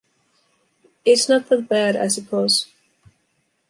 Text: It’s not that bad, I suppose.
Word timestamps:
It’s 1.05 1.29
not 1.29 1.47
that 1.49 1.69
bad, 1.69 1.95
I 1.95 2.07
suppose. 2.07 2.65